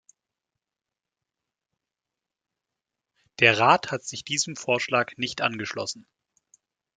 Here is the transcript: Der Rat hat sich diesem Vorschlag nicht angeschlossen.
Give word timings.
Der 3.39 3.59
Rat 3.59 3.91
hat 3.91 4.03
sich 4.03 4.23
diesem 4.25 4.55
Vorschlag 4.55 5.15
nicht 5.17 5.41
angeschlossen. 5.41 6.07